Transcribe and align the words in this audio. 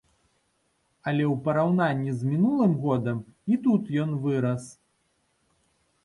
Але 1.09 1.23
ў 1.25 1.35
параўнанні 1.47 2.15
з 2.21 2.29
мінулым 2.29 2.73
годам 2.85 3.19
і 3.55 3.59
тут 3.67 3.91
ён 4.05 4.09
вырас. 4.25 4.63